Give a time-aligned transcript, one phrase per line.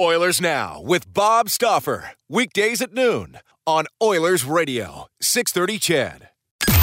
[0.00, 2.18] Oilers Now with Bob Stauffer.
[2.28, 6.28] Weekdays at noon on Oilers Radio, 630 CHED.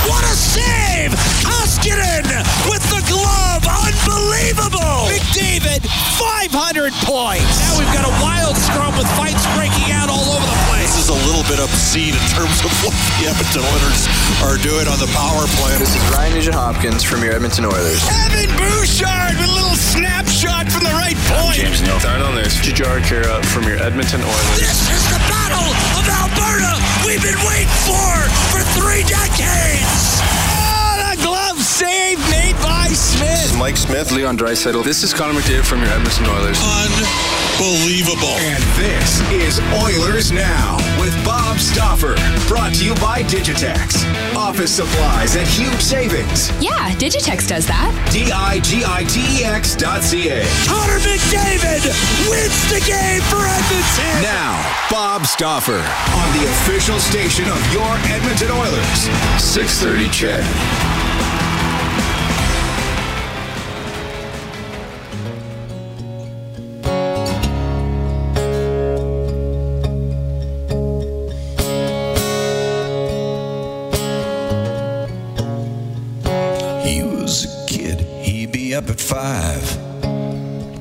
[0.07, 1.11] What a save!
[1.43, 2.23] Koskinen
[2.71, 3.67] with the glove!
[3.67, 5.11] Unbelievable!
[5.11, 5.83] McDavid,
[6.15, 7.51] 500 points!
[7.59, 10.95] Now we've got a wild scrum with fights breaking out all over the place.
[10.95, 14.07] This is a little bit obscene in terms of what the Edmonton Oilers
[14.39, 15.75] are doing on the power play.
[15.83, 17.99] This is Ryan Nugent Hopkins from your Edmonton Oilers.
[18.23, 19.75] Evan Bouchard with a little
[20.41, 21.55] snapshot from the right point.
[21.55, 21.99] James Neal.
[21.99, 22.57] Start on this.
[22.57, 24.59] Jujhar Khaira from your Edmonton Oilers.
[24.59, 26.73] This is the battle of Alberta
[27.05, 28.09] we've been waiting for
[28.49, 30.40] for three decades.
[31.81, 33.57] The glove save made by Smith.
[33.57, 34.11] Mike Smith.
[34.11, 34.83] Leon Draisaitl.
[34.83, 36.59] This is Connor McDavid from your Edmonton Oilers.
[36.61, 38.35] Unbelievable.
[38.37, 42.15] And this is Oilers Now with Bob Stauffer.
[42.47, 44.05] Brought to you by Digitex.
[44.35, 46.51] Office supplies at huge savings.
[46.61, 47.91] Yeah, Digitex does that.
[48.11, 50.41] D I G I T E X dot C A.
[50.67, 51.85] Connor McDavid
[52.29, 54.21] wins the game for Edmonton.
[54.21, 54.57] Now,
[54.89, 59.09] Bob Stauffer on the official station of your Edmonton Oilers.
[59.41, 60.80] 630 CHED.
[79.11, 79.65] Five.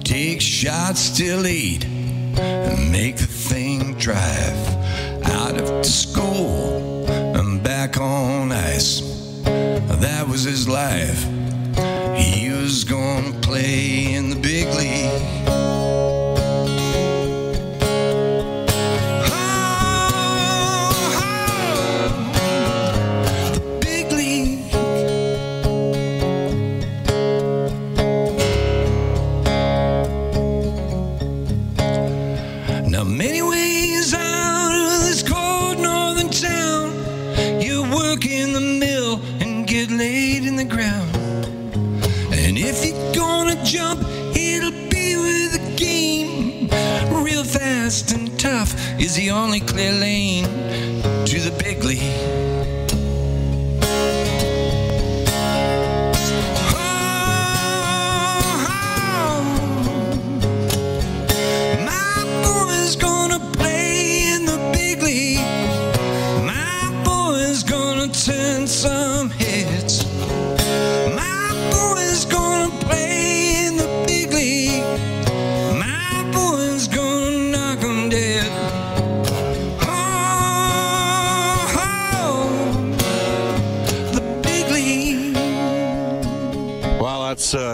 [0.05, 4.60] Take shots till eight and make the thing drive.
[5.25, 9.00] Out of school and back on ice.
[10.05, 11.25] That was his life.
[12.16, 15.40] He was gonna play in the big league.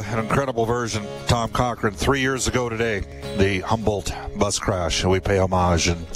[0.09, 1.93] An incredible version, Tom Cochrane.
[1.93, 3.01] Three years ago today,
[3.39, 5.89] the Humboldt bus crash, we pay homage.
[5.89, 6.07] And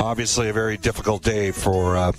[0.00, 2.12] obviously, a very difficult day for uh,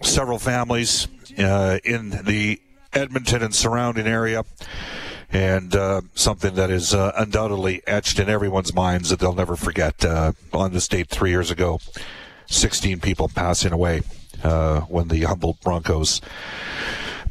[0.00, 1.08] several families
[1.38, 2.58] uh, in the
[2.94, 4.44] Edmonton and surrounding area.
[5.30, 10.02] And uh, something that is uh, undoubtedly etched in everyone's minds that they'll never forget.
[10.02, 11.80] Uh, on this date three years ago,
[12.46, 14.00] 16 people passing away
[14.42, 16.22] uh, when the Humboldt Broncos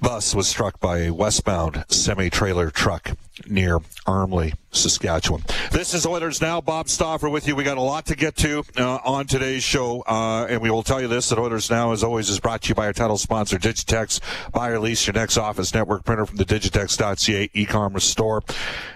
[0.01, 3.11] bus was struck by a westbound semi-trailer truck
[3.47, 5.43] near Armley, Saskatchewan.
[5.71, 6.59] This is Oilers Now.
[6.59, 7.55] Bob Stauffer with you.
[7.55, 10.83] We got a lot to get to uh, on today's show, uh, and we will
[10.83, 13.17] tell you this: that Oilers Now, as always, is brought to you by our title
[13.17, 14.19] sponsor, Digitex.
[14.51, 18.43] Buy or lease your next office network printer from the Digitex.ca e-commerce store,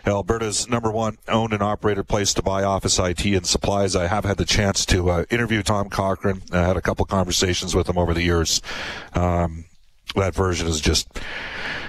[0.06, 3.96] Alberta's number one owned and operated place to buy office IT and supplies.
[3.96, 6.42] I have had the chance to uh, interview Tom Cochrane.
[6.52, 8.62] I had a couple conversations with him over the years.
[9.14, 9.65] Um,
[10.16, 11.08] that version is just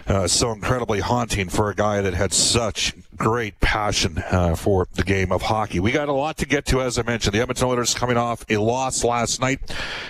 [0.07, 5.03] uh, so incredibly haunting for a guy that had such great passion uh, for the
[5.03, 5.81] game of hockey.
[5.81, 7.35] We got a lot to get to, as I mentioned.
[7.35, 9.61] The Edmonton Oilers coming off a loss last night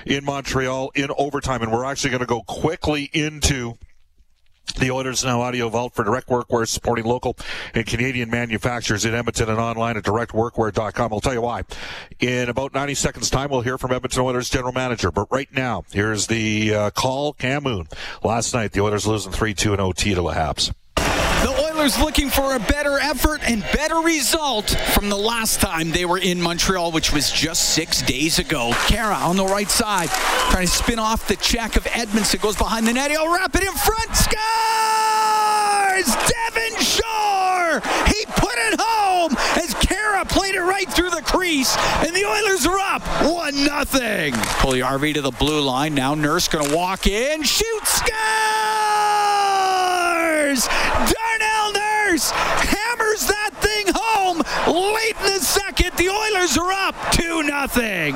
[0.04, 3.78] in Montreal in overtime, and we're actually going to go quickly into
[4.74, 7.36] The Oilers Now Audio Vault for Direct Workwear supporting local
[7.74, 11.12] and Canadian manufacturers in Edmonton and online at directworkwear.com.
[11.12, 11.62] I'll tell you why.
[12.20, 15.10] In about 90 seconds time, we'll hear from Edmonton Oilers general manager.
[15.10, 17.88] But right now, here's the uh, call, Cam Moon.
[18.22, 20.72] Last night, the Oilers losing 3-2 in OT to the Habs.
[21.86, 26.18] Oilers looking for a better effort and better result from the last time they were
[26.18, 28.72] in Montreal, which was just six days ago.
[28.88, 30.08] Khaira on the right side,
[30.50, 33.12] trying to spin off the check of Edmundson, goes behind the net.
[33.12, 34.16] He'll wrap it in front.
[34.16, 34.36] Scores!
[36.26, 37.80] Devin Shore!
[38.08, 42.66] He put it home as Khaira played it right through the crease, and the Oilers
[42.66, 44.32] are up one nothing.
[44.34, 45.94] Puljujarvi to the blue line.
[45.94, 48.06] Now Nurse going to walk in, shoot, scores!
[50.66, 51.55] Darnell
[52.16, 55.92] Hammers that thing home late in the second.
[55.96, 58.14] The Oilers are up 2 nothing.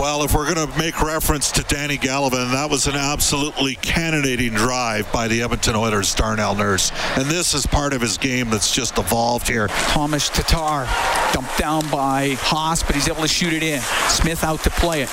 [0.00, 4.52] Well, if we're going to make reference to Danny Gallivan, that was an absolutely cannonading
[4.54, 6.92] drive by the Edmonton Oilers' Darnell Nurse.
[7.16, 9.68] And this is part of his game that's just evolved here.
[9.68, 10.86] Thomas Tatar
[11.32, 13.80] dumped down by Haas, but he's able to shoot it in.
[14.08, 15.10] Smith out to play it.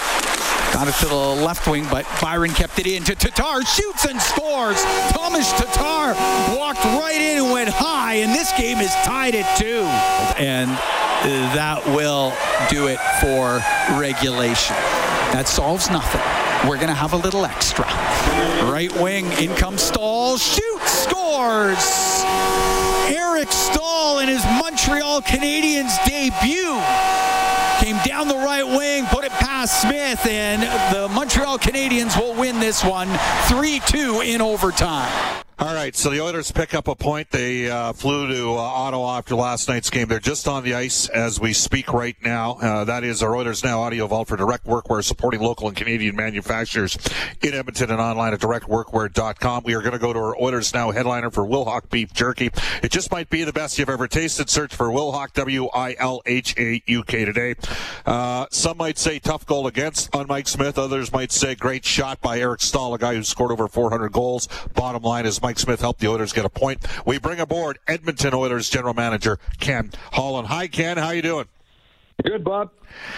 [0.74, 3.64] Got it to the left wing, but Byron kept it in to Tatar.
[3.64, 4.82] Shoots and scores.
[5.12, 6.16] Thomas Tatar
[6.58, 9.86] walked right in and went high, and this game is tied at two.
[10.42, 10.72] And
[11.56, 12.34] that will
[12.70, 13.62] do it for
[14.00, 14.76] regulation.
[15.32, 16.22] That solves nothing.
[16.68, 17.86] We're going to have a little extra.
[18.70, 20.38] Right wing, in comes Staal.
[20.38, 22.24] Shoot, scores.
[23.14, 26.82] Eric Staal in his Montreal Canadiens debut
[27.84, 28.93] came down the right wing,
[29.66, 30.64] Smith, and
[30.94, 33.10] the Montreal Canadiens will win this one
[33.48, 35.12] 3 2 in overtime.
[35.60, 37.30] All right, so the Oilers pick up a point.
[37.30, 40.08] They uh, flew to uh, Ottawa after last night's game.
[40.08, 42.54] They're just on the ice as we speak right now.
[42.54, 46.16] Uh, that is our Oilers Now audio vault for Direct Workwear, supporting local and Canadian
[46.16, 46.98] manufacturers
[47.44, 49.62] in Edmonton and online at directworkwear.com.
[49.64, 52.50] We are going to go to our Oilers Now headliner for Wilhauk Beef Jerky.
[52.82, 54.50] It just might be the best you've ever tasted.
[54.50, 57.54] Search for Wilhauk, W-I-L-H-A-U-K today.
[58.08, 60.80] Uh, some might say tough goal against on Mike Smith.
[60.80, 64.48] Others might say great shot by Eric Staal, a guy who scored over 400 goals.
[64.74, 66.88] Bottom line is Mike Smith helped the Oilers get a point.
[67.06, 70.48] We bring aboard Edmonton Oilers general manager Ken Holland.
[70.48, 70.98] Hi, Ken.
[70.98, 71.48] How you doing?
[72.24, 72.72] Good, Bob.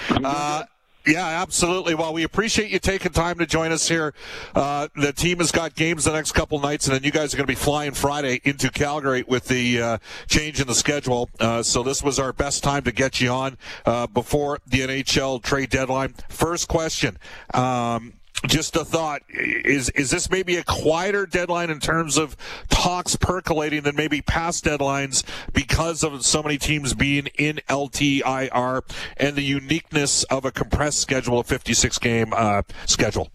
[0.10, 0.64] Uh,
[1.06, 1.94] yeah, absolutely.
[1.94, 4.16] Well, we appreciate you taking time to join us here.
[4.56, 7.38] Uh, the team has got games the next couple nights, and then you guys are
[7.38, 9.98] going to be flying Friday into Calgary with the uh,
[10.28, 11.30] change in the schedule.
[11.40, 13.56] Uh, so this was our best time to get you on
[13.86, 16.16] uh, before the NHL trade deadline.
[16.28, 17.20] First question.
[17.54, 18.14] Um,
[18.48, 22.36] just a thought is is this maybe a quieter deadline in terms of
[22.70, 28.82] talks percolating than maybe past deadlines because of so many teams being in LTIR
[29.18, 33.30] and the uniqueness of a compressed schedule, a 56 game uh, schedule?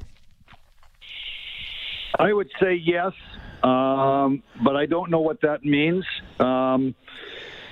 [2.19, 3.13] I would say yes,
[3.63, 6.05] um, but I don't know what that means.
[6.39, 6.95] Um,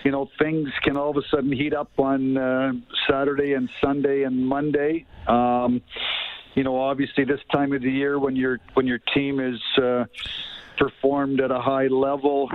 [0.05, 2.73] you know, things can all of a sudden heat up on uh,
[3.11, 5.05] Saturday and Sunday and Monday.
[5.26, 5.82] Um,
[6.59, 10.07] you know, obviously this time of the year when your when your team is uh,
[10.77, 12.51] performed at a high level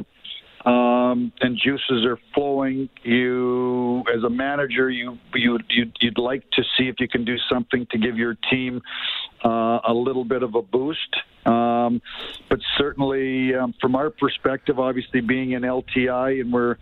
[0.65, 6.63] um, and juices are flowing, you as a manager, you you you'd, you'd like to
[6.77, 8.81] see if you can do something to give your team
[9.45, 11.15] uh, a little bit of a boost.
[11.45, 12.01] Um,
[12.49, 16.75] but certainly, um, from our perspective, obviously being in LTI and we're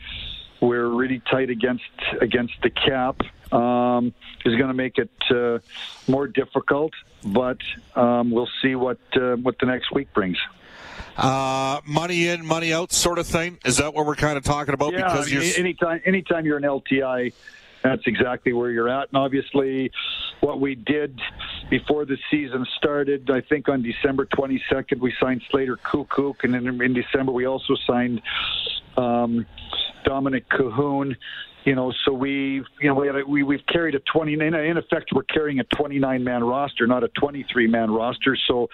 [0.59, 1.83] we're really tight against
[2.19, 4.13] against the cap um,
[4.45, 5.59] is going to make it uh,
[6.07, 6.93] more difficult.
[7.23, 7.59] But
[7.95, 10.37] um, we'll see what uh, what the next week brings.
[11.17, 13.59] Uh, money in, money out, sort of thing.
[13.65, 14.93] Is that what we're kind of talking about?
[14.93, 17.33] Yeah, because I mean, you're anytime anytime you're an LTI,
[17.83, 19.09] that's exactly where you're at.
[19.09, 19.91] And obviously,
[20.39, 21.19] what we did
[21.69, 26.81] before the season started, I think on December 22nd, we signed Slater Koekkoek, and then
[26.81, 28.21] in December we also signed
[28.97, 29.45] um,
[30.05, 31.15] Dominik Kahun.
[31.63, 34.33] You know, so we, you know, we had a, we we've carried a 20.
[34.33, 38.35] In effect, we're carrying a 29 man roster, not a 23 man roster.
[38.47, 38.67] So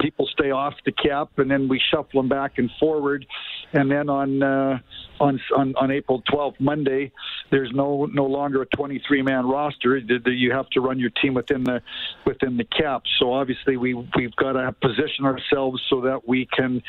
[0.00, 3.26] people stay off the cap, and then we shuffle them back and forward.
[3.72, 4.78] And then on uh,
[5.18, 7.10] on on on April 12th, Monday,
[7.50, 9.96] there's no no longer a 23 man roster.
[9.96, 11.82] You have to run your team within the
[12.24, 13.02] within the cap.
[13.18, 16.82] So obviously, we we've got to position ourselves so that we can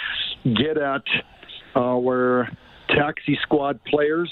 [0.44, 1.04] get at
[1.76, 2.50] our
[2.96, 4.32] taxi squad players.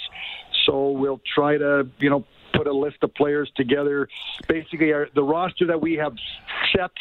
[0.66, 4.10] So we'll try to, you know, put a list of players together.
[4.48, 6.14] Basically, our, the roster that we have
[6.76, 6.92] set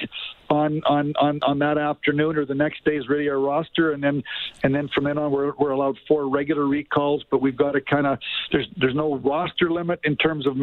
[0.50, 4.02] on, on, on, on that afternoon or the next day is really our roster, and
[4.02, 4.22] then
[4.62, 7.24] and then from then on we're, we're allowed four regular recalls.
[7.30, 8.18] But we've got to kind of
[8.52, 10.56] there's there's no roster limit in terms of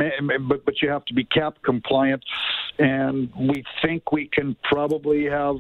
[0.48, 2.24] but but you have to be cap compliant,
[2.80, 5.58] and we think we can probably have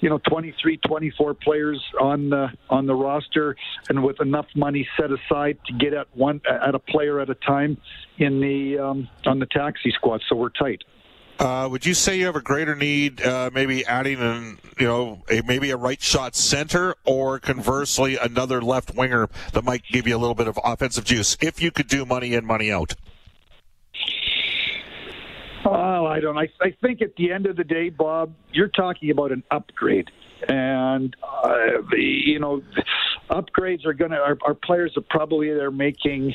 [0.00, 3.56] you know 23, 24 players on the on the roster,
[3.88, 7.34] and with enough money set aside to get at one at a player at a
[7.34, 7.76] time
[8.18, 10.22] in the um, on the taxi squad.
[10.28, 10.82] So we're tight.
[11.38, 15.22] Uh, would you say you have a greater need, uh, maybe adding an, you know,
[15.28, 20.16] a, maybe a right shot center, or conversely another left winger that might give you
[20.16, 22.94] a little bit of offensive juice if you could do money in, money out?
[25.66, 26.38] Oh, I don't.
[26.38, 30.10] I, I think at the end of the day, Bob, you're talking about an upgrade,
[30.48, 32.62] and uh, the, you know,
[33.30, 34.16] upgrades are going to.
[34.16, 36.34] Our, our players are probably they're making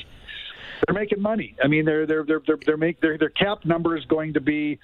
[0.85, 1.55] they're making money.
[1.63, 4.41] I mean, they're they're they're they're, they're make their their cap number is going to
[4.41, 4.79] be.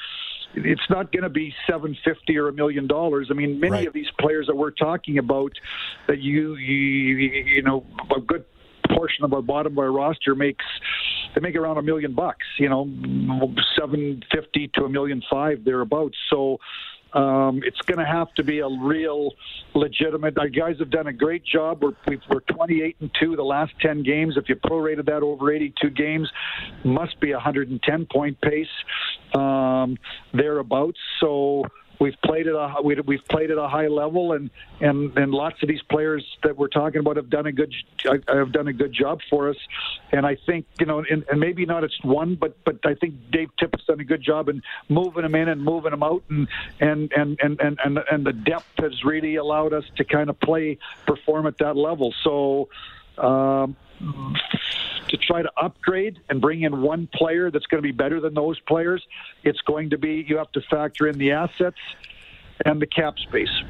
[0.55, 3.27] It's not going to be seven fifty or a million dollars.
[3.29, 3.87] I mean, many Right.
[3.87, 5.51] of these players that we're talking about,
[6.07, 7.85] that you you you know
[8.15, 8.45] a good
[8.95, 10.65] portion of our bottom of our roster makes
[11.35, 12.45] they make around a million bucks.
[12.57, 16.17] You know, seven fifty to a million five thereabouts.
[16.29, 16.59] So.
[17.13, 19.31] Um, it's going to have to be a real
[19.73, 20.37] legitimate.
[20.37, 21.81] Our guys have done a great job.
[21.81, 24.35] We're, we've, we're 28 and two the last 10 games.
[24.35, 26.29] If you prorated that over 82 games,
[26.83, 28.67] must be a 110 point pace
[29.33, 29.97] um,
[30.33, 30.99] thereabouts.
[31.21, 31.63] So
[31.99, 34.49] we've played at a we- we've played at a high level, and
[34.79, 37.73] and and lots of these players that we're talking about have done a good
[38.27, 39.57] have done a good job for us.
[40.11, 43.15] And I think you know, and, and maybe not it's one, but but I think
[43.31, 46.47] Dave Tippett's done a good job in moving them in and moving them out, and
[46.79, 50.39] and and and and and, and the depth has really allowed us to kind of
[50.39, 52.13] play perform at that level.
[52.23, 52.69] So.
[53.17, 53.75] Um,
[55.09, 58.33] to try to upgrade and bring in one player that's going to be better than
[58.33, 59.05] those players,
[59.43, 61.77] it's going to be you have to factor in the assets
[62.65, 63.63] and the cap space.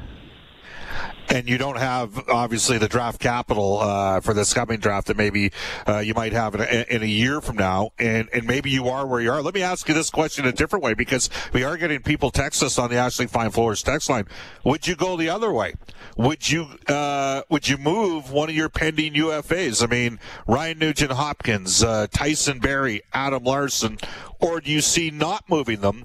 [1.30, 5.52] And you don't have obviously the draft capital uh, for this coming draft that maybe
[5.86, 8.88] uh, you might have in a, in a year from now, and and maybe you
[8.88, 9.42] are where you are.
[9.42, 12.62] Let me ask you this question a different way because we are getting people text
[12.62, 14.26] us on the Ashley Fine Floors text line.
[14.64, 15.74] Would you go the other way?
[16.16, 19.82] Would you uh, would you move one of your pending UFAs?
[19.82, 23.98] I mean, Ryan Nugent Hopkins, uh, Tyson Barrie, Adam Larsson,
[24.40, 26.04] or do you see not moving them?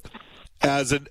[0.62, 1.08] As an,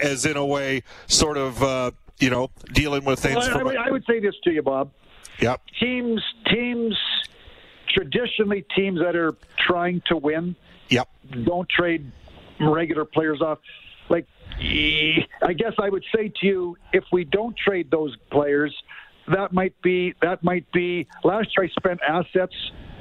[0.00, 3.36] as in a way, sort of, uh, you know, dealing with things.
[3.36, 4.90] Well, I, from I would, say this to you, Bob.
[5.40, 5.60] Yep.
[5.80, 6.96] Teams, teams,
[7.88, 10.56] traditionally teams that are trying to win,
[10.88, 11.08] Yep.
[11.44, 12.10] don't trade
[12.60, 13.58] regular players off.
[14.08, 14.26] Like,
[14.60, 18.74] I guess I would say to you, if we don't trade those players,
[19.28, 21.06] that might be that might be.
[21.24, 22.54] Last year, I spent assets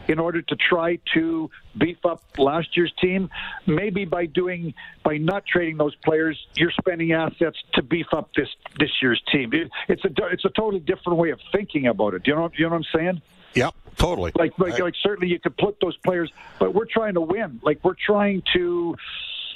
[0.08, 3.30] in order to try to beef up last year's team.
[3.66, 8.50] Maybe by doing by not trading those players, you're spending assets to beef up this
[8.80, 9.54] this year's team.
[9.54, 12.24] It, it's a it's a totally different way of thinking about it.
[12.24, 13.22] Do you know you know what I'm saying?
[13.54, 13.76] Yep.
[13.98, 14.32] Totally.
[14.36, 17.60] Like, like, like certainly you could put those players, but we're trying to win.
[17.62, 18.96] Like, we're trying to,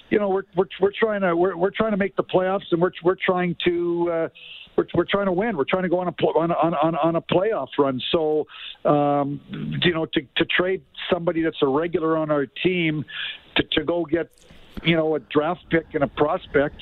[0.10, 2.82] you know, we're we're, we're trying to we're, we're trying to make the playoffs, and
[2.82, 4.12] we're we're trying to.
[4.12, 4.28] Uh,
[4.78, 5.56] we're, we're trying to win.
[5.56, 8.02] We're trying to go on a on, on, on, a playoff run.
[8.12, 8.46] So,
[8.84, 9.40] um,
[9.82, 13.06] you know, to, to trade somebody that's a regular on our team
[13.56, 14.30] to, to go get,
[14.84, 16.76] you know, a draft pick and a prospect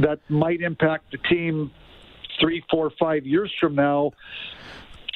[0.00, 1.70] that might impact the team
[2.40, 4.10] three, four, five years from now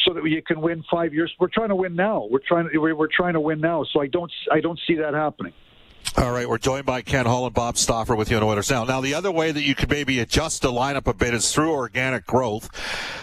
[0.04, 1.32] so that you can win five years.
[1.38, 2.26] We're trying to win now.
[2.30, 3.85] We're trying to we're trying to win now.
[3.92, 5.52] So I don't I don't see that happening.
[6.14, 8.85] All right, we're joined by Ken Holland Bob Stauffer with you on Oilers Now.
[8.85, 11.73] Now, the other way that you could maybe adjust the lineup a bit is through
[11.73, 12.69] organic growth.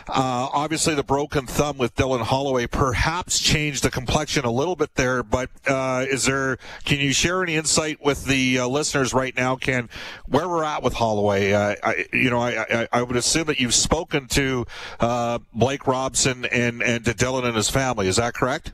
[0.08, 4.96] Uh, obviously, the broken thumb with Dylan Holloway perhaps changed the complexion a little bit
[4.96, 6.58] there, but uh, is there?
[6.84, 9.88] Can you share any insight with the uh, listeners right now, Ken,
[10.25, 11.53] where we're at with Holloway?
[11.53, 14.65] Uh, I, you know, I, I, I would assume that you've spoken to
[15.00, 18.08] uh, Blake Robson and and to Dylan and his family.
[18.08, 18.74] Is that correct?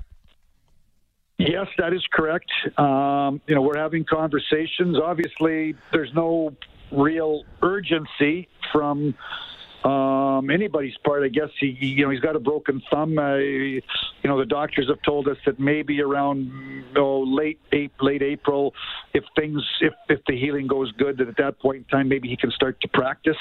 [1.37, 2.49] Yes, that is correct.
[2.77, 4.97] Um, you know, we're having conversations.
[5.01, 6.55] Obviously, there's no
[6.91, 9.15] real urgency from
[9.83, 11.23] um, anybody's part.
[11.23, 13.19] I guess he, you know, he's got a broken thumb.
[13.19, 13.81] Uh, you
[14.23, 17.59] know, the doctors have told us that maybe around oh, late
[18.01, 18.73] late April,
[19.13, 22.27] if things, if if the healing goes good, that at that point in time, maybe
[22.27, 23.37] he can start to practice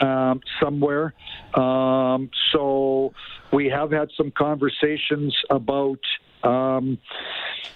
[0.00, 1.12] um, somewhere.
[1.54, 3.12] Um, so
[3.54, 6.00] we have had some conversations about.
[6.42, 6.98] Um,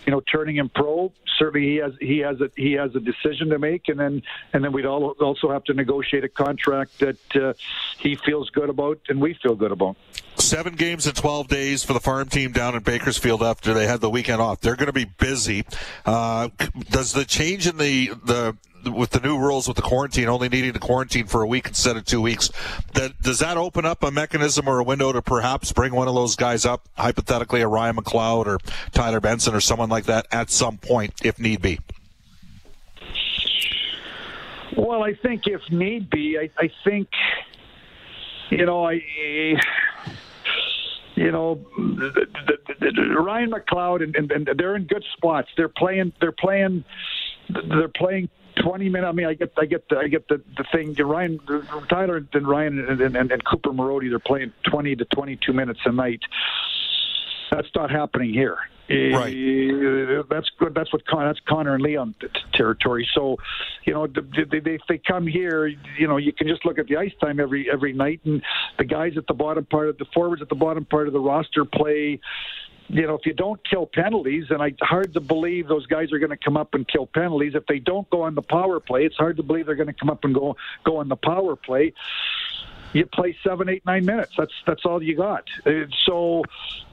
[0.05, 1.13] you know, turning him pro.
[1.39, 4.65] Certainly, he has he has a he has a decision to make, and then and
[4.65, 7.53] then we'd all also have to negotiate a contract that uh,
[7.99, 9.97] he feels good about and we feel good about.
[10.37, 14.01] Seven games in 12 days for the farm team down in Bakersfield after they had
[14.01, 14.61] the weekend off.
[14.61, 15.65] They're going to be busy.
[16.07, 16.49] Uh,
[16.91, 20.73] does the change in the, the, with the new rules with the quarantine, only needing
[20.73, 22.51] to quarantine for a week instead of two weeks,
[22.95, 26.15] that, does that open up a mechanism or a window to perhaps bring one of
[26.15, 28.59] those guys up, hypothetically a Ryan McLeod or
[28.93, 31.79] Tyler Benson or someone like that at some point, if need be?
[34.77, 37.09] Well, I think if need be, I, I think
[38.51, 39.01] you know, I.
[41.17, 45.49] You know, the, the, the, Ryan McLeod and, and, and they're in good spots.
[45.57, 46.13] They're playing.
[46.21, 46.85] They're playing.
[47.49, 48.29] They're playing
[48.63, 49.09] 20 minutes.
[49.09, 50.95] I mean, I get, I get, the, I get the the thing.
[50.95, 51.41] Ryan,
[51.89, 55.93] Tyler, and Ryan, and, and, and Cooper Marody, they're playing 20 to 22 minutes a
[55.93, 56.21] night.
[57.51, 58.59] That's not happening here.
[58.91, 59.35] Right.
[59.35, 60.75] Uh, that's good.
[60.75, 62.15] That's what Con- that's Connor and Leon
[62.55, 63.07] territory.
[63.15, 63.37] So,
[63.85, 65.67] you know, they, they, if they come here.
[65.67, 68.43] You know, you can just look at the ice time every every night, and
[68.79, 71.21] the guys at the bottom part of the forwards at the bottom part of the
[71.21, 72.19] roster play
[72.89, 76.19] you know, if you don't kill penalties, and I hard to believe those guys are
[76.19, 77.55] going to come up and kill penalties.
[77.55, 79.93] If they don't go on the power play, it's hard to believe they're going to
[79.93, 81.93] come up and go go on the power play
[82.93, 84.33] you play seven, eight, nine minutes.
[84.37, 85.45] That's that's all you got.
[85.67, 86.45] Uh, so,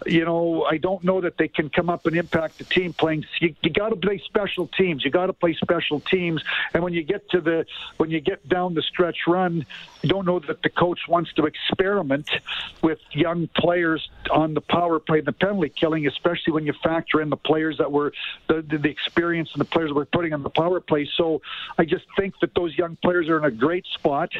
[0.05, 3.25] you know, I don't know that they can come up and impact the team playing.
[3.39, 5.05] You, you got to play special teams.
[5.05, 6.43] You got to play special teams.
[6.73, 7.65] And when you get to the
[7.97, 9.65] when you get down the stretch run,
[10.01, 12.29] you don't know that the coach wants to experiment
[12.81, 17.21] with young players on the power play and the penalty killing, especially when you factor
[17.21, 18.11] in the players that were
[18.47, 21.07] the, the, the experience and the players that we're putting on the power play.
[21.15, 21.41] So
[21.77, 24.31] I just think that those young players are in a great spot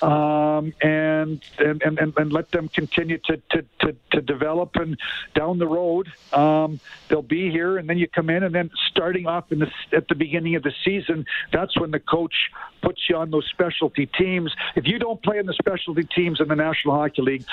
[0.00, 4.76] um, and, and, and, and let them continue to, to, to, to develop.
[4.76, 4.98] And
[5.34, 7.78] down the road, um, they'll be here.
[7.78, 10.62] And then you come in, and then starting off in the, at the beginning of
[10.62, 12.34] the season, that's when the coach
[12.82, 14.52] puts you on those specialty teams.
[14.74, 17.44] If you don't play in the specialty teams in the National Hockey League,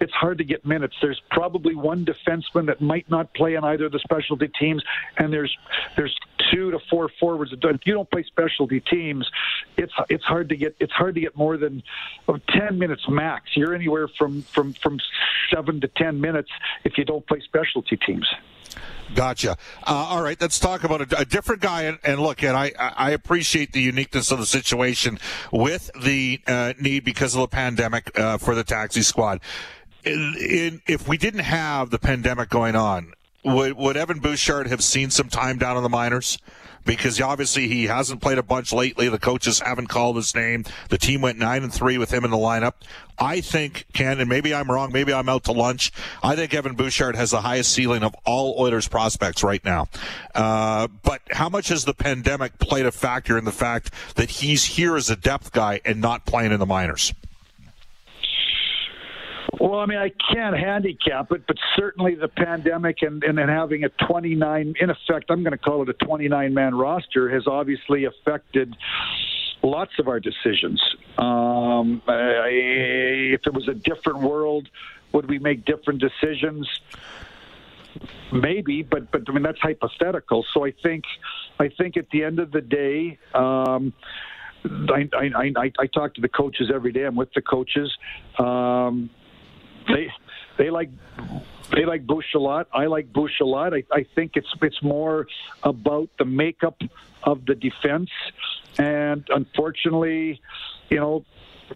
[0.00, 0.96] it's hard to get minutes.
[1.02, 4.82] There's probably one defenseman that might not play in either of the specialty teams,
[5.18, 5.54] and there's
[5.96, 6.16] there's
[6.50, 7.52] two to four forwards.
[7.52, 9.30] If you don't play specialty teams,
[9.76, 11.82] it's it's hard to get it's hard to get more than
[12.48, 13.50] ten 10 minutes max.
[13.54, 14.98] You're anywhere from, from, from
[15.54, 16.50] seven to 10 minutes
[16.84, 18.26] if you don't play specialty teams.
[19.14, 19.52] Gotcha.
[19.86, 21.82] Uh, all right, let's talk about a, a different guy.
[21.82, 25.18] And, and, look, and I, I appreciate the uniqueness of the situation
[25.52, 29.40] with the uh, need because of the pandemic uh, for the taxi squad.
[30.04, 33.12] In, in, if we didn't have the pandemic going on,
[33.44, 36.38] would, would Evan Bouchard have seen some time down in the minors?
[36.84, 39.08] because obviously he hasn't played a bunch lately.
[39.08, 40.64] The coaches haven't called his name.
[40.88, 42.74] The team went nine and three with him in the lineup.
[43.18, 44.92] I think Ken, and maybe I'm wrong.
[44.92, 45.92] Maybe I'm out to lunch.
[46.22, 49.88] I think Evan Bouchard has the highest ceiling of all Oilers prospects right now.
[50.34, 54.64] Uh, but how much has the pandemic played a factor in the fact that he's
[54.64, 57.12] here as a depth guy and not playing in the minors?
[59.58, 63.84] Well, I mean, I can't handicap it, but certainly the pandemic and, and, and having
[63.84, 68.04] a 29, in effect, I'm going to call it a 29 man roster, has obviously
[68.04, 68.76] affected
[69.62, 70.80] lots of our decisions.
[71.18, 72.48] Um, I,
[73.34, 74.68] if it was a different world,
[75.12, 76.68] would we make different decisions?
[78.32, 80.46] Maybe, but but I mean that's hypothetical.
[80.54, 81.04] So I think
[81.58, 83.18] I think at the end of the day.
[83.34, 83.92] Um,
[84.62, 87.04] I, I, I, I talk to the coaches every day.
[87.04, 87.90] I'm with the coaches.
[88.38, 89.08] Um,
[89.88, 90.12] they
[90.58, 90.90] they like
[91.72, 92.68] they like Bush a lot.
[92.72, 93.74] I like Bush a lot.
[93.74, 95.26] I, I think it's it's more
[95.62, 96.80] about the makeup
[97.22, 98.10] of the defense,
[98.78, 100.40] and unfortunately,
[100.88, 101.24] you know,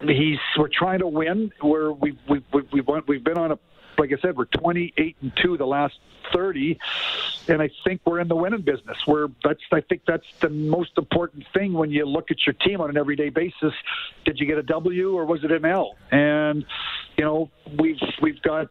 [0.02, 1.52] he's we're trying to win.
[1.60, 3.58] Where we've we've we've, we've been on a
[3.98, 5.94] like I said, we're 28 and two the last
[6.32, 6.78] 30,
[7.48, 8.96] and I think we're in the winning business.
[9.06, 12.80] Where that's I think that's the most important thing when you look at your team
[12.80, 13.72] on an everyday basis.
[14.24, 15.96] Did you get a W or was it an L?
[16.10, 16.64] And
[17.16, 18.68] you know we've we've got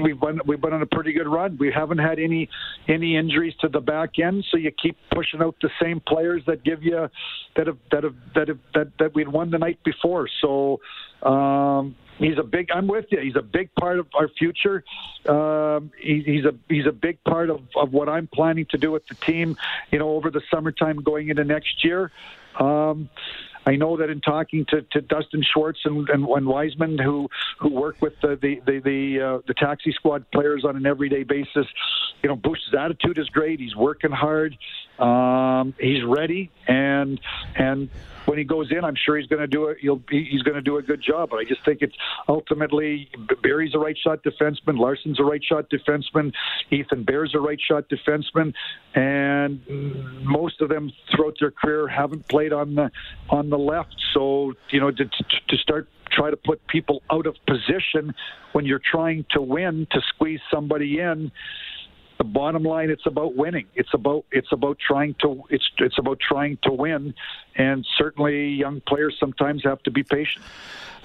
[0.00, 1.56] we've been we've been on a pretty good run.
[1.58, 2.48] We haven't had any
[2.88, 6.62] any injuries to the back end, so you keep pushing out the same players that
[6.64, 7.08] give you
[7.56, 10.28] that have that have that have that that we'd won the night before.
[10.40, 10.80] So
[11.22, 12.70] um, he's a big.
[12.70, 13.20] I'm with you.
[13.20, 14.84] He's a big part of our future.
[15.28, 18.92] Um, he, he's a he's a big part of, of what I'm planning to do
[18.92, 19.56] with the team.
[19.90, 22.12] You know, over the summertime going into next year.
[22.58, 23.08] Um,
[23.66, 27.28] I know that in talking to, to Dustin Schwartz and, and, and Wiseman, who
[27.58, 31.24] who work with the the the the, uh, the taxi squad players on an everyday
[31.24, 31.66] basis,
[32.22, 33.60] you know, Bush's attitude is great.
[33.60, 34.56] He's working hard.
[35.00, 37.18] Um, he's ready, and
[37.56, 37.88] and
[38.26, 39.78] when he goes in, I'm sure he's going to do it.
[39.80, 41.30] He'll he's going to do a good job.
[41.30, 41.96] But I just think it's
[42.28, 43.08] ultimately
[43.42, 46.32] Barrie's a right shot defenseman, Larsson's a right shot defenseman,
[46.70, 48.52] Ethan Bear's a right shot defenseman,
[48.94, 49.60] and
[50.22, 52.90] most of them throughout their career haven't played on the
[53.30, 53.96] on the left.
[54.12, 58.14] So you know to, to start try to put people out of position
[58.52, 61.30] when you're trying to win to squeeze somebody in
[62.20, 66.20] the bottom line it's about winning it's about it's about trying to it's it's about
[66.20, 67.14] trying to win
[67.56, 70.44] and certainly young players sometimes have to be patient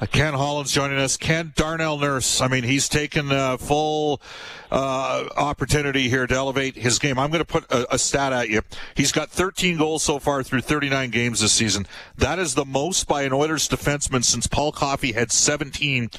[0.01, 1.15] uh, Ken Holland's joining us.
[1.15, 2.41] Ken Darnell Nurse.
[2.41, 4.21] I mean, he's taken full
[4.69, 7.17] uh, opportunity here to elevate his game.
[7.17, 8.61] I'm going to put a, a, stat at you.
[8.93, 11.87] He's got 13 goals so far through 39 games this season.
[12.17, 16.09] That is the most by an Oilers defenseman since Paul Coffey had 17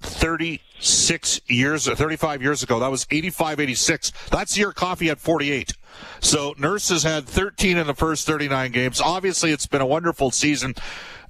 [0.00, 2.78] 36 years, 35 years ago.
[2.78, 4.12] That was 85, 86.
[4.30, 5.72] That's your Coffey at 48.
[6.20, 9.00] So Nurse has had 13 in the first 39 games.
[9.00, 10.74] Obviously, it's been a wonderful season.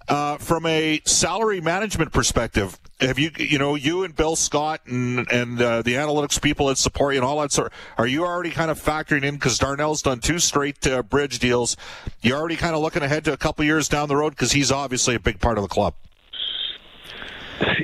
[0.09, 5.31] Uh, from a salary management perspective, have you, you know, you and Bill Scott and
[5.31, 8.51] and uh, the analytics people at support you and all that sort, are you already
[8.51, 11.77] kind of factoring in because Darnell's done two straight uh, bridge deals?
[12.23, 14.73] You're already kind of looking ahead to a couple years down the road because he's
[14.73, 15.95] obviously a big part of the club.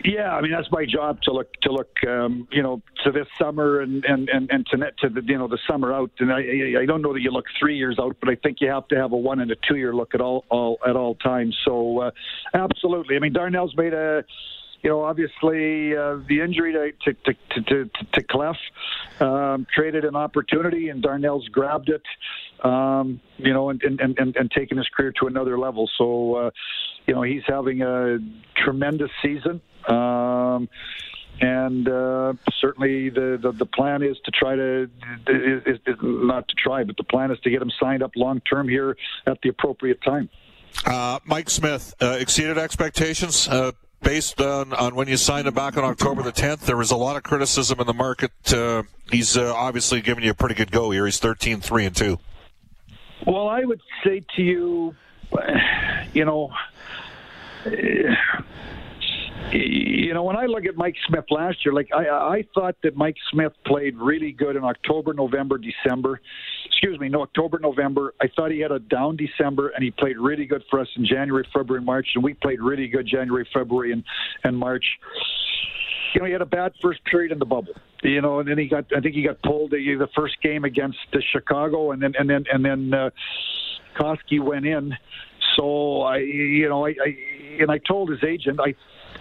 [0.04, 3.26] Yeah, I mean that's my job to look to look, um, you know, to this
[3.38, 6.10] summer and and and, and to net to the you know the summer out.
[6.18, 8.68] And I I don't know that you look three years out, but I think you
[8.68, 11.14] have to have a one and a two year look at all all at all
[11.16, 11.56] times.
[11.64, 12.10] So uh,
[12.54, 14.24] absolutely, I mean Darnell's made a
[14.87, 18.55] you know, obviously uh, the injury to to to to, to Klef
[19.20, 22.03] um, created an opportunity, and Darnell's grabbed it.
[22.64, 25.90] Um, you know, and, and and and taken his career to another level.
[25.99, 26.51] So, uh,
[27.05, 28.18] you know, he's having a
[28.57, 29.61] tremendous season.
[29.88, 30.68] Um,
[31.40, 34.88] and uh, certainly the, the, the plan is to try to
[35.27, 38.40] is, is not to try, but the plan is to get him signed up long
[38.49, 38.96] term here
[39.27, 40.31] at the appropriate time.
[40.85, 43.49] Uh, Mike Smith uh, exceeded expectations.
[44.02, 46.96] Based on, on when you signed him back on October the 10th, there was a
[46.96, 48.30] lot of criticism in the market.
[48.52, 51.06] Uh, he's uh, obviously giving you a pretty good go here.
[51.06, 52.18] He's 13 3 and 2.
[53.26, 54.94] Well, I would say to you,
[56.12, 56.50] you know,
[59.52, 62.96] you know, when I look at Mike Smith last year, like I, I thought that
[62.96, 66.20] Mike Smith played really good in October, November, December.
[66.66, 68.14] Excuse me, no, October, November.
[68.20, 71.06] I thought he had a down December, and he played really good for us in
[71.06, 74.04] January, February, March, and we played really good January, February, and
[74.44, 74.85] and March.
[76.14, 77.74] You know, he had a bad first period in the bubble.
[78.02, 78.85] You know, and then he got.
[78.96, 82.28] I think he got pulled the, the first game against the Chicago, and then and
[82.28, 83.11] then and then uh,
[83.98, 84.92] Koski went in.
[85.56, 87.16] So I, you know, I, I
[87.61, 88.74] and I told his agent I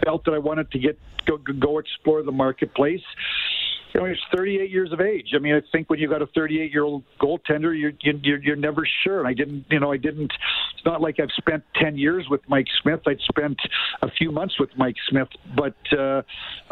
[0.03, 3.01] felt that I wanted to get go, go explore the marketplace.
[3.93, 5.29] You know, he's 38 years of age.
[5.33, 8.55] I mean, I think when you got a 38 year old goaltender, you're, you're you're
[8.57, 9.25] never sure.
[9.25, 10.33] I didn't, you know, I didn't.
[10.75, 12.99] It's not like I've spent 10 years with Mike Smith.
[13.07, 13.57] I'd spent
[14.01, 16.23] a few months with Mike Smith, but uh,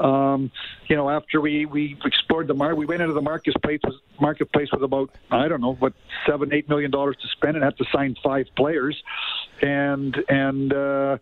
[0.02, 0.52] um,
[0.90, 3.80] you know, after we we explored the market, we went into the marketplace
[4.20, 5.94] marketplace with about I don't know what
[6.28, 9.02] seven eight million dollars to spend and had to sign five players,
[9.64, 11.18] and and uh,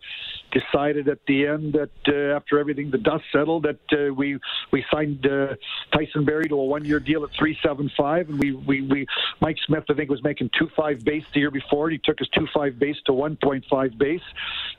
[0.50, 4.38] decided at the end that uh, after everything the dust settled that uh, we
[4.72, 5.54] we signed uh,
[5.92, 9.06] Tyson Barrie to a one year deal at three seven five, and we, we we
[9.40, 11.88] Mike Smith I think was making two five base the year before.
[11.90, 14.20] He took his two five base to one point five base,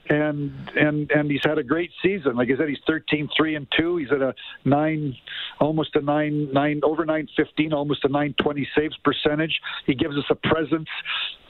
[0.10, 2.36] and and and he's had a great season.
[2.36, 3.98] Like I said, he's 13 three and two.
[3.98, 5.16] He's at a nine,
[5.62, 9.62] almost a nine nine over nine fifteen, almost a nine twenty saves percentage.
[9.86, 10.90] He gives us a presence.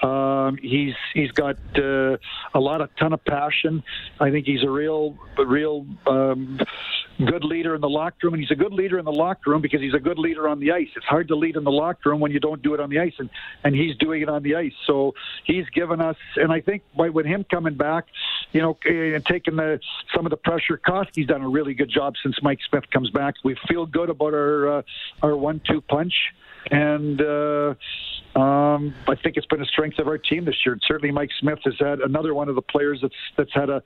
[0.03, 2.02] Um, he's he's got uh,
[2.53, 3.83] a lot of ton of passion.
[4.19, 6.59] I think he's a real real um,
[7.17, 9.61] good leader in the locker room, and he's a good leader in the locker room
[9.61, 10.87] because he's a good leader on the ice.
[10.95, 12.99] It's hard to lead in the locker room when you don't do it on the
[12.99, 13.29] ice, and
[13.63, 14.73] and he's doing it on the ice.
[14.87, 15.13] So
[15.45, 18.05] he's given us, and I think by with him coming back,
[18.51, 19.79] you know, and taking the
[20.15, 23.35] some of the pressure, Koski's done a really good job since Mike Smith comes back.
[23.43, 24.81] We feel good about our uh,
[25.21, 26.13] our one-two punch
[26.71, 27.73] and uh,
[28.73, 30.77] um, I think it's been a strength of our team this year.
[30.87, 33.81] certainly, Mike Smith has had another one of the players that's that's had a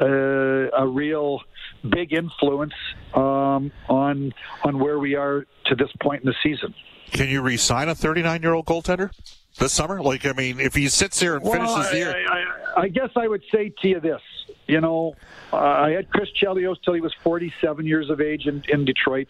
[0.00, 1.40] a, a real
[1.88, 2.74] big influence
[3.14, 4.32] um, on
[4.64, 6.74] on where we are to this point in the season.
[7.12, 9.10] Can you re-sign a 39-year-old goaltender
[9.58, 10.02] this summer?
[10.02, 12.88] Like, I mean, if he sits here and well, finishes the year, I, I, I
[12.88, 14.20] guess I would say to you this.
[14.66, 15.14] You know,
[15.52, 19.28] uh, I had Chris Chelios till he was 47 years of age in, in Detroit.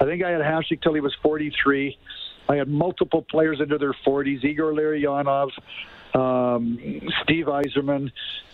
[0.00, 1.98] I think I had Hasek till he was 43.
[2.48, 5.50] I had multiple players into their 40s, Igor Larionov,
[6.14, 6.78] um,
[7.22, 8.10] Steve Yzerman.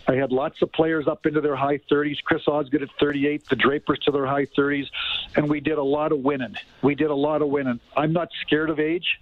[0.07, 2.21] I had lots of players up into their high 30s.
[2.23, 4.87] Chris Osgood at 38, the Drapers to their high 30s,
[5.35, 6.55] and we did a lot of winning.
[6.81, 7.79] We did a lot of winning.
[7.95, 9.19] I'm not scared of age.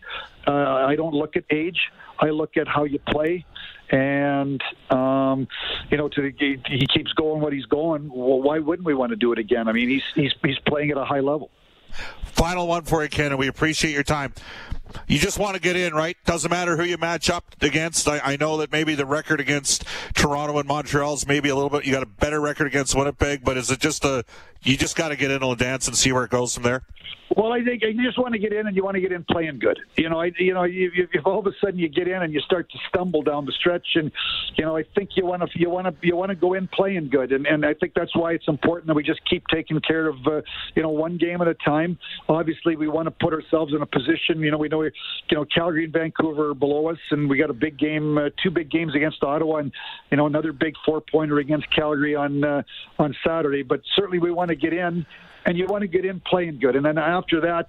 [0.48, 1.80] Uh, I don't look at age.
[2.18, 3.46] I look at how you play,
[3.90, 5.48] and um,
[5.90, 8.10] you know, to he, he keeps going what he's going.
[8.12, 9.68] Well, why wouldn't we want to do it again?
[9.68, 11.50] I mean, he's he's he's playing at a high level.
[12.24, 14.34] Final one for you, Ken, and we appreciate your time.
[15.08, 16.18] You just want to get in, right?
[16.26, 18.08] Doesn't matter who you match up against.
[18.08, 21.70] I, I know that maybe the record against Toronto and Montreal is maybe a little
[21.70, 21.86] bit.
[21.86, 24.24] You got a better record against Winnipeg, but is it just a?
[24.64, 26.84] You just got to get in and dance and see where it goes from there.
[27.36, 29.24] Well, I think you just want to get in and you want to get in
[29.24, 29.80] playing good.
[29.96, 32.34] You know, I, you know, if, if all of a sudden you get in and
[32.34, 34.12] you start to stumble down the stretch, and
[34.58, 36.68] you know, I think you want to you want to you want to go in
[36.68, 39.80] playing good, and and I think that's why it's important that we just keep taking
[39.80, 40.42] care of uh,
[40.76, 41.98] you know one game at a time.
[42.28, 44.42] Obviously, we want to put ourselves in a position.
[44.42, 47.50] You know, we know you know Calgary and Vancouver are below us, and we got
[47.50, 49.72] a big game, uh, two big games against Ottawa, and
[50.10, 52.64] you know another big four pointer against Calgary on uh,
[53.00, 53.64] on Saturday.
[53.64, 55.06] But certainly we want to get in
[55.46, 56.76] and you want to get in playing good.
[56.76, 57.66] And then after that,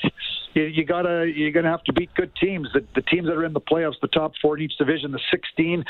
[0.55, 2.69] you, you gotta you're gonna have to beat good teams.
[2.73, 5.21] The, the teams that are in the playoffs, the top four in each division, the
[5.31, 5.85] 16,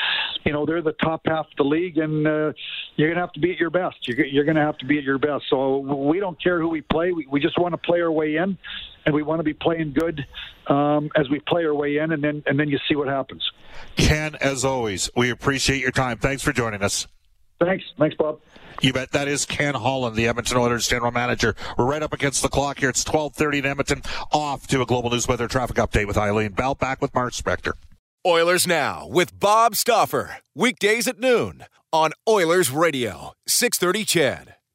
[0.45, 2.53] you know, they're the top half of the league, and uh,
[2.97, 3.97] you're gonna have to be at your best.
[4.07, 5.45] You're, you're gonna have to be at your best.
[5.51, 7.13] So we don't care who we play.
[7.13, 8.57] We, we just want to play our way in,
[9.07, 10.25] and we want to be playing good
[10.69, 13.43] um, as we play our way in, and then and then you see what happens.
[13.97, 16.19] Ken, as always, we appreciate your time.
[16.19, 17.07] Thanks for joining us.
[17.65, 17.85] Thanks.
[17.99, 18.41] Thanks, Bob.
[18.81, 19.13] You bet.
[19.13, 21.55] That is Ken Holland, the Edmonton Oilers general manager.
[21.79, 22.89] We're right up against the clock here.
[22.89, 24.03] It's 12:30 in Edmonton.
[24.33, 26.75] Off to a global news weather traffic update with Eileen Bell.
[26.75, 27.73] Back with Mark Spector.
[28.27, 34.55] Oilers now with Bob Stauffer weekdays at noon on Oilers Radio 630 CHED.